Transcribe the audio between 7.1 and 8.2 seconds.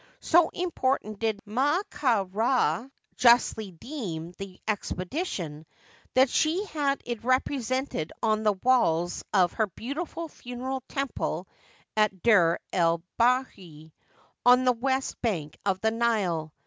represented